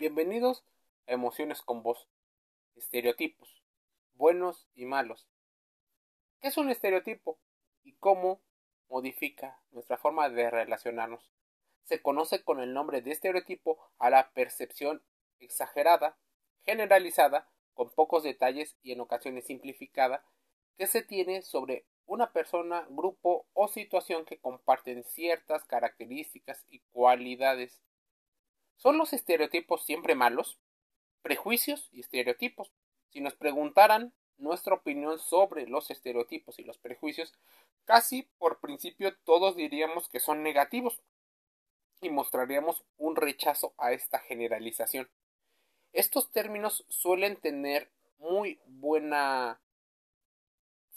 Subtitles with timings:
[0.00, 0.64] Bienvenidos
[1.06, 2.08] a Emociones con Voz.
[2.74, 3.62] Estereotipos,
[4.14, 5.28] buenos y malos.
[6.40, 7.38] ¿Qué es un estereotipo
[7.82, 8.40] y cómo
[8.88, 11.30] modifica nuestra forma de relacionarnos?
[11.84, 15.02] Se conoce con el nombre de estereotipo a la percepción
[15.38, 16.16] exagerada,
[16.64, 20.24] generalizada, con pocos detalles y en ocasiones simplificada,
[20.78, 27.82] que se tiene sobre una persona, grupo o situación que comparten ciertas características y cualidades
[28.80, 30.58] ¿Son los estereotipos siempre malos?
[31.20, 32.72] Prejuicios y estereotipos.
[33.10, 37.34] Si nos preguntaran nuestra opinión sobre los estereotipos y los prejuicios,
[37.84, 41.02] casi por principio todos diríamos que son negativos
[42.00, 45.10] y mostraríamos un rechazo a esta generalización.
[45.92, 49.60] Estos términos suelen tener muy buena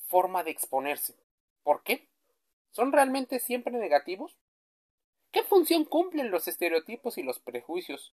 [0.07, 1.17] forma de exponerse.
[1.63, 2.07] ¿Por qué?
[2.71, 4.37] ¿Son realmente siempre negativos?
[5.33, 8.13] ¿Qué función cumplen los estereotipos y los prejuicios?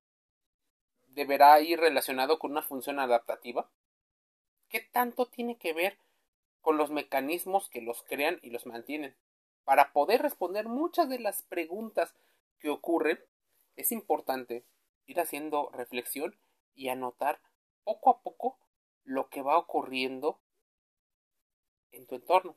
[1.07, 3.71] ¿Deberá ir relacionado con una función adaptativa?
[4.69, 5.97] ¿Qué tanto tiene que ver
[6.61, 9.15] con los mecanismos que los crean y los mantienen?
[9.63, 12.17] Para poder responder muchas de las preguntas
[12.59, 13.25] que ocurren,
[13.77, 14.65] es importante
[15.07, 16.37] ir haciendo reflexión
[16.75, 17.41] y anotar
[17.85, 18.59] poco a poco
[19.05, 20.41] lo que va ocurriendo
[21.93, 22.57] en tu entorno.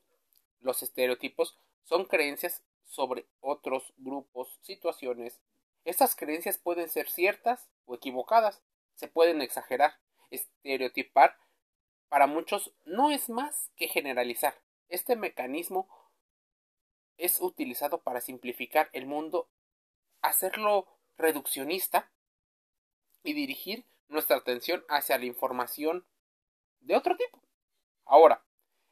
[0.62, 5.40] Los estereotipos son creencias sobre otros grupos, situaciones.
[5.86, 8.64] Estas creencias pueden ser ciertas o equivocadas,
[8.96, 10.00] se pueden exagerar,
[10.32, 11.38] estereotipar.
[12.10, 14.62] Para muchos no es más que generalizar.
[14.90, 15.88] Este mecanismo
[17.18, 19.50] es utilizado para simplificar el mundo,
[20.22, 22.12] hacerlo reduccionista
[23.24, 26.06] y dirigir nuestra atención hacia la información
[26.80, 27.42] de otro tipo.
[28.06, 28.46] Ahora,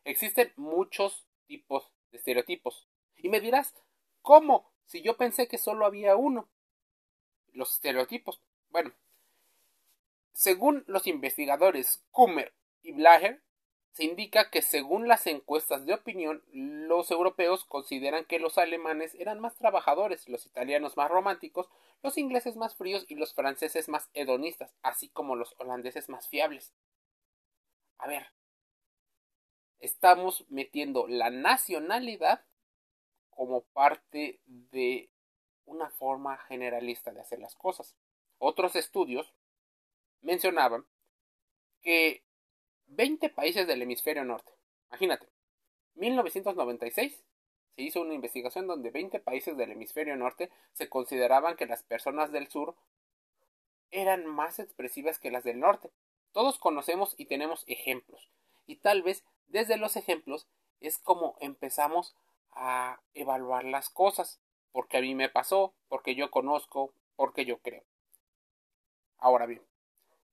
[0.04, 2.90] existen muchos tipos de estereotipos.
[3.26, 3.74] Y me dirás,
[4.22, 4.72] ¿Cómo?
[4.86, 6.48] Si yo pensé que solo había uno.
[7.54, 8.40] Los estereotipos.
[8.70, 8.94] Bueno,
[10.32, 12.54] según los investigadores Kummer
[12.84, 13.42] y Blaher,
[13.94, 19.40] se indica que según las encuestas de opinión, los europeos consideran que los alemanes eran
[19.40, 21.68] más trabajadores, los italianos más románticos,
[22.04, 26.76] los ingleses más fríos y los franceses más hedonistas, así como los holandeses más fiables.
[27.98, 28.28] A ver,
[29.80, 32.46] estamos metiendo la nacionalidad
[33.36, 35.10] como parte de
[35.66, 37.96] una forma generalista de hacer las cosas.
[38.40, 39.34] Otros estudios
[40.22, 40.86] mencionaban
[41.82, 42.24] que
[42.88, 44.52] 20 países del hemisferio norte,
[44.90, 45.28] imagínate,
[45.96, 47.24] 1996
[47.76, 52.32] se hizo una investigación donde 20 países del hemisferio norte se consideraban que las personas
[52.32, 52.76] del sur
[53.92, 55.92] eran más expresivas que las del norte.
[56.32, 58.30] Todos conocemos y tenemos ejemplos.
[58.66, 60.48] Y tal vez desde los ejemplos
[60.80, 62.16] es como empezamos
[62.56, 64.40] a evaluar las cosas,
[64.72, 67.84] porque a mí me pasó, porque yo conozco, porque yo creo.
[69.18, 69.62] Ahora bien,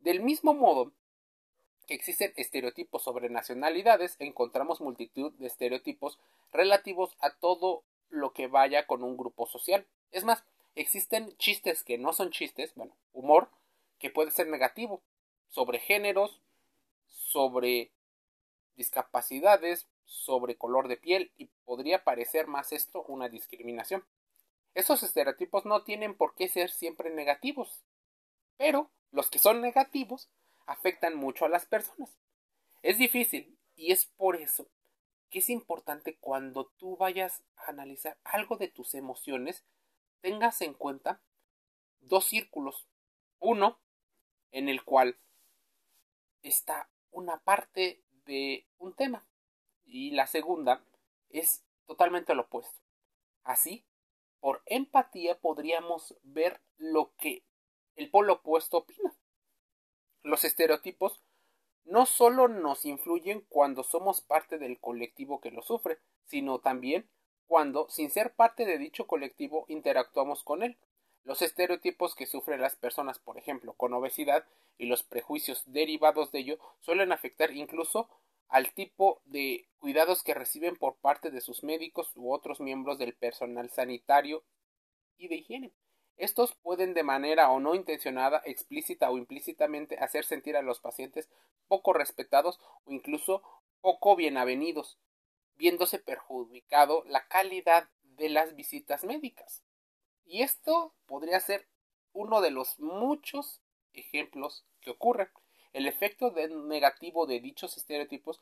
[0.01, 0.93] del mismo modo
[1.87, 6.19] que existen estereotipos sobre nacionalidades, encontramos multitud de estereotipos
[6.53, 9.87] relativos a todo lo que vaya con un grupo social.
[10.11, 10.45] Es más,
[10.75, 13.49] existen chistes que no son chistes, bueno, humor,
[13.99, 15.01] que puede ser negativo,
[15.49, 16.41] sobre géneros,
[17.09, 17.91] sobre
[18.77, 24.05] discapacidades, sobre color de piel y podría parecer más esto una discriminación.
[24.75, 27.83] Esos estereotipos no tienen por qué ser siempre negativos,
[28.57, 30.31] pero los que son negativos
[30.67, 32.17] afectan mucho a las personas.
[32.83, 34.69] Es difícil y es por eso
[35.33, 39.65] que es importante cuando tú vayas a analizar algo de tus emociones,
[40.21, 41.23] tengas en cuenta
[42.01, 42.87] dos círculos.
[43.39, 43.81] Uno
[44.51, 45.19] en el cual
[46.43, 49.27] está una parte de un tema
[49.93, 50.83] y la segunda
[51.29, 52.81] es totalmente lo opuesto.
[53.45, 53.85] Así,
[54.41, 57.45] por empatía podríamos ver lo que
[57.95, 59.15] el polo opuesto opina.
[60.23, 61.21] Los estereotipos
[61.85, 67.11] no solo nos influyen cuando somos parte del colectivo que lo sufre, sino también
[67.47, 70.79] cuando, sin ser parte de dicho colectivo, interactuamos con él.
[71.23, 74.47] Los estereotipos que sufren las personas, por ejemplo, con obesidad
[74.79, 78.09] y los prejuicios derivados de ello suelen afectar incluso
[78.53, 83.15] al tipo de cuidados que reciben por parte de sus médicos u otros miembros del
[83.15, 84.45] personal sanitario
[85.17, 85.73] y de higiene.
[86.19, 91.31] Estos pueden de manera o no intencionada, explícita o implícitamente hacer sentir a los pacientes
[91.67, 93.43] poco respetados o incluso
[93.81, 94.99] poco bienvenidos,
[95.57, 99.65] viéndose perjudicado la calidad de las visitas médicas.
[100.27, 101.67] Y esto podría ser
[102.13, 103.63] uno de los muchos
[103.95, 105.31] ejemplos que ocurren.
[105.73, 108.41] El efecto negativo de dichos estereotipos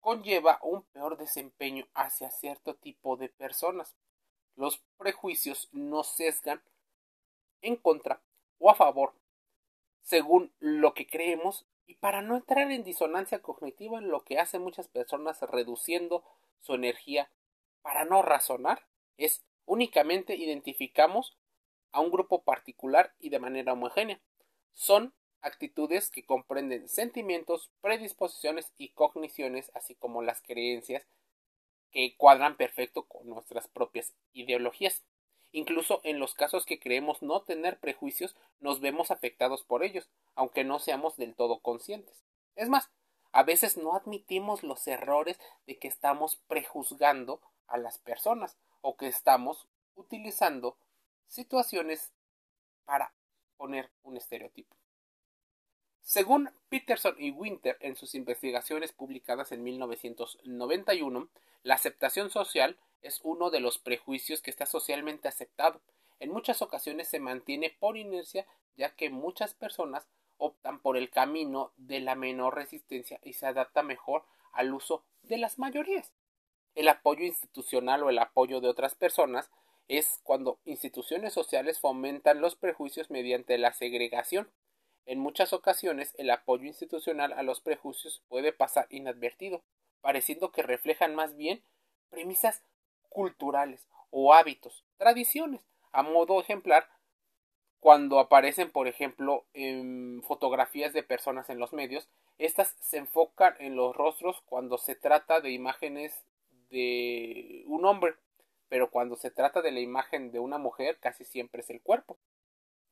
[0.00, 3.96] conlleva un peor desempeño hacia cierto tipo de personas.
[4.56, 6.62] Los prejuicios no sesgan
[7.62, 8.20] en contra
[8.58, 9.14] o a favor,
[10.02, 14.62] según lo que creemos y para no entrar en disonancia cognitiva en lo que hacen
[14.62, 16.24] muchas personas reduciendo
[16.60, 17.30] su energía
[17.82, 18.86] para no razonar
[19.16, 21.36] es únicamente identificamos
[21.92, 24.20] a un grupo particular y de manera homogénea.
[24.72, 31.06] Son actitudes que comprenden sentimientos, predisposiciones y cogniciones, así como las creencias
[31.90, 35.04] que cuadran perfecto con nuestras propias ideologías.
[35.52, 40.64] Incluso en los casos que creemos no tener prejuicios, nos vemos afectados por ellos, aunque
[40.64, 42.24] no seamos del todo conscientes.
[42.56, 42.90] Es más,
[43.30, 49.06] a veces no admitimos los errores de que estamos prejuzgando a las personas o que
[49.06, 50.76] estamos utilizando
[51.28, 52.12] situaciones
[52.84, 53.12] para
[53.56, 54.74] poner un estereotipo.
[56.04, 61.28] Según Peterson y Winter en sus investigaciones publicadas en 1991,
[61.62, 65.80] la aceptación social es uno de los prejuicios que está socialmente aceptado.
[66.20, 68.46] En muchas ocasiones se mantiene por inercia
[68.76, 70.06] ya que muchas personas
[70.36, 75.38] optan por el camino de la menor resistencia y se adapta mejor al uso de
[75.38, 76.12] las mayorías.
[76.74, 79.50] El apoyo institucional o el apoyo de otras personas
[79.88, 84.50] es cuando instituciones sociales fomentan los prejuicios mediante la segregación.
[85.06, 89.62] En muchas ocasiones el apoyo institucional a los prejuicios puede pasar inadvertido,
[90.00, 91.62] pareciendo que reflejan más bien
[92.10, 92.62] premisas
[93.08, 95.60] culturales o hábitos, tradiciones.
[95.92, 96.88] A modo ejemplar,
[97.80, 102.08] cuando aparecen, por ejemplo, en fotografías de personas en los medios,
[102.38, 106.24] estas se enfocan en los rostros cuando se trata de imágenes
[106.70, 108.14] de un hombre,
[108.68, 112.18] pero cuando se trata de la imagen de una mujer casi siempre es el cuerpo.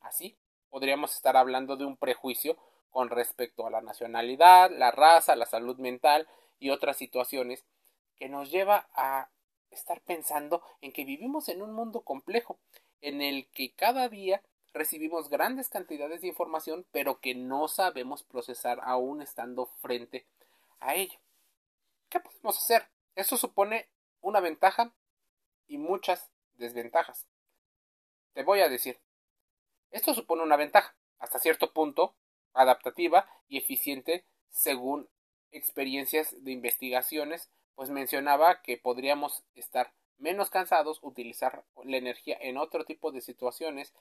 [0.00, 0.36] Así,
[0.72, 2.56] podríamos estar hablando de un prejuicio
[2.90, 6.26] con respecto a la nacionalidad, la raza, la salud mental
[6.58, 7.66] y otras situaciones
[8.16, 9.28] que nos lleva a
[9.70, 12.58] estar pensando en que vivimos en un mundo complejo,
[13.02, 14.42] en el que cada día
[14.72, 20.24] recibimos grandes cantidades de información, pero que no sabemos procesar aún estando frente
[20.80, 21.18] a ello.
[22.08, 22.88] ¿Qué podemos hacer?
[23.14, 23.90] Eso supone
[24.22, 24.90] una ventaja
[25.68, 27.26] y muchas desventajas.
[28.32, 28.98] Te voy a decir,
[29.92, 32.14] esto supone una ventaja, hasta cierto punto,
[32.52, 35.08] adaptativa y eficiente según
[35.50, 42.84] experiencias de investigaciones pues mencionaba que podríamos estar menos cansados, utilizar la energía en otro
[42.84, 43.92] tipo de situaciones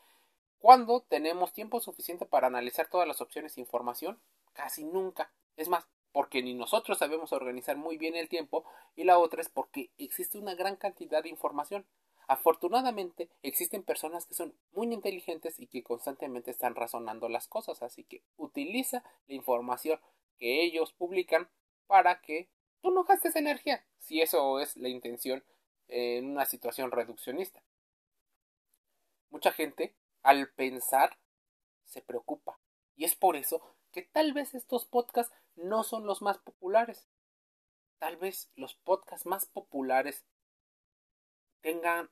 [0.59, 4.21] cuando tenemos tiempo suficiente para analizar todas las opciones de información,
[4.53, 5.31] casi nunca.
[5.57, 8.65] Es más, porque ni nosotros sabemos organizar muy bien el tiempo
[8.95, 11.85] y la otra es porque existe una gran cantidad de información.
[12.27, 18.03] Afortunadamente existen personas que son muy inteligentes y que constantemente están razonando las cosas, así
[18.03, 19.99] que utiliza la información
[20.37, 21.49] que ellos publican
[21.87, 22.49] para que
[22.81, 25.43] tú no gastes energía, si eso es la intención
[25.87, 27.61] en una situación reduccionista.
[29.29, 31.17] Mucha gente, al pensar,
[31.85, 32.59] se preocupa.
[32.95, 37.07] Y es por eso que tal vez estos podcasts no son los más populares.
[37.99, 40.25] Tal vez los podcasts más populares
[41.61, 42.09] tengan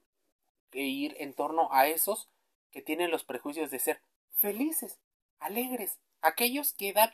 [0.69, 2.29] que ir en torno a esos
[2.71, 4.01] que tienen los prejuicios de ser
[4.33, 4.99] felices,
[5.39, 7.13] alegres, aquellos que dan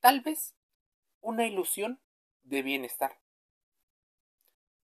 [0.00, 0.54] tal vez
[1.20, 2.00] una ilusión
[2.44, 3.18] de bienestar.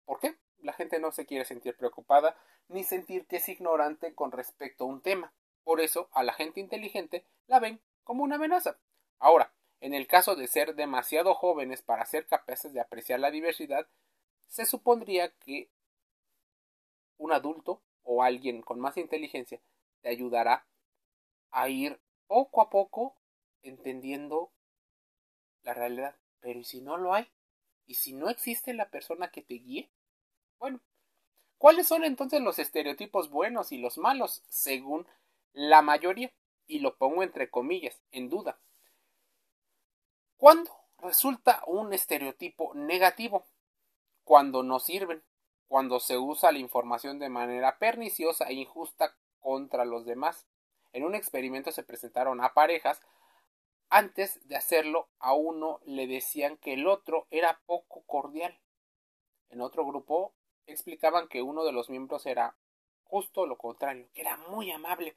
[0.05, 0.37] ¿Por qué?
[0.59, 2.37] La gente no se quiere sentir preocupada
[2.67, 5.33] ni sentir que es ignorante con respecto a un tema.
[5.63, 8.79] Por eso a la gente inteligente la ven como una amenaza.
[9.19, 13.87] Ahora, en el caso de ser demasiado jóvenes para ser capaces de apreciar la diversidad,
[14.47, 15.69] se supondría que
[17.21, 19.61] un adulto o alguien con más inteligencia
[20.01, 20.65] te ayudará
[21.51, 23.15] a ir poco a poco
[23.61, 24.51] entendiendo
[25.61, 26.15] la realidad.
[26.39, 27.31] Pero ¿y si no lo hay?
[27.85, 29.91] ¿Y si no existe la persona que te guíe?
[30.57, 30.81] Bueno,
[31.59, 35.07] ¿cuáles son entonces los estereotipos buenos y los malos según
[35.53, 36.33] la mayoría?
[36.65, 38.59] Y lo pongo entre comillas, en duda.
[40.37, 43.45] ¿Cuándo resulta un estereotipo negativo?
[44.23, 45.23] Cuando no sirven,
[45.71, 50.45] cuando se usa la información de manera perniciosa e injusta contra los demás.
[50.91, 52.99] En un experimento se presentaron a parejas
[53.89, 58.59] antes de hacerlo, a uno le decían que el otro era poco cordial.
[59.47, 60.33] En otro grupo
[60.65, 62.57] explicaban que uno de los miembros era
[63.05, 65.15] justo lo contrario, que era muy amable.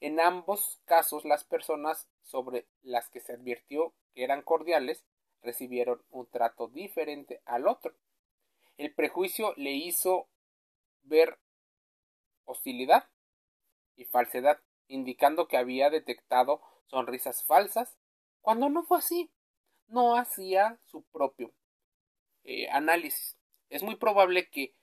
[0.00, 5.04] En ambos casos, las personas sobre las que se advirtió que eran cordiales
[5.42, 7.94] recibieron un trato diferente al otro.
[8.76, 10.28] El prejuicio le hizo
[11.02, 11.38] ver
[12.44, 13.08] hostilidad
[13.96, 17.96] y falsedad, indicando que había detectado sonrisas falsas,
[18.40, 19.30] cuando no fue así.
[19.86, 21.52] No hacía su propio
[22.42, 23.36] eh, análisis.
[23.68, 24.74] Es muy probable que,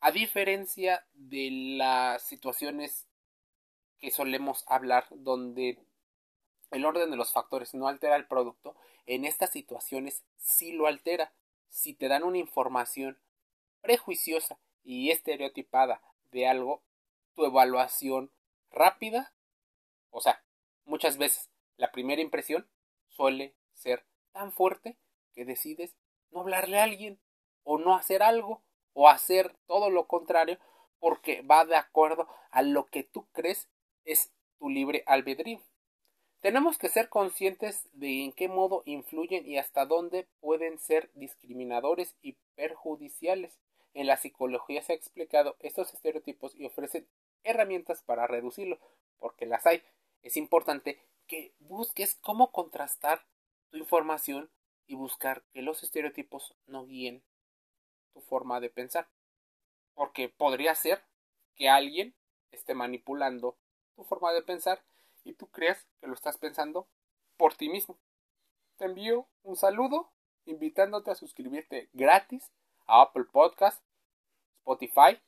[0.00, 3.06] a diferencia de las situaciones
[3.98, 5.78] que solemos hablar, donde
[6.70, 11.32] el orden de los factores no altera el producto, en estas situaciones sí lo altera.
[11.68, 13.18] Si te dan una información
[13.82, 16.82] prejuiciosa y estereotipada de algo,
[17.34, 18.30] tu evaluación
[18.70, 19.34] rápida,
[20.10, 20.42] o sea,
[20.84, 22.68] muchas veces la primera impresión
[23.08, 24.96] suele ser tan fuerte
[25.34, 25.94] que decides
[26.30, 27.20] no hablarle a alguien
[27.64, 28.62] o no hacer algo
[28.94, 30.58] o hacer todo lo contrario
[30.98, 33.68] porque va de acuerdo a lo que tú crees
[34.04, 35.60] es tu libre albedrío.
[36.40, 42.16] Tenemos que ser conscientes de en qué modo influyen y hasta dónde pueden ser discriminadores
[42.20, 43.58] y perjudiciales.
[43.94, 47.06] En la psicología se ha explicado estos estereotipos y ofrecen
[47.44, 48.78] herramientas para reducirlo,
[49.18, 49.82] porque las hay.
[50.22, 53.26] Es importante que busques cómo contrastar
[53.70, 54.50] tu información
[54.86, 57.22] y buscar que los estereotipos no guíen
[58.12, 59.08] tu forma de pensar.
[59.94, 61.02] Porque podría ser
[61.54, 62.14] que alguien
[62.50, 63.56] esté manipulando
[63.94, 64.82] tu forma de pensar
[65.24, 66.88] y tú creas que lo estás pensando
[67.36, 67.98] por ti mismo.
[68.76, 70.12] Te envío un saludo
[70.44, 72.50] invitándote a suscribirte gratis
[72.86, 73.82] a Apple Podcast,
[74.58, 75.20] Spotify,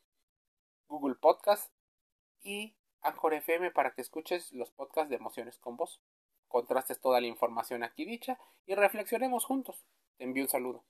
[0.89, 1.73] Google Podcast
[2.43, 6.01] y Anchor FM para que escuches los podcasts de emociones con vos.
[6.49, 9.85] Contrastes toda la información aquí dicha y reflexionemos juntos.
[10.17, 10.85] Te envío un saludo.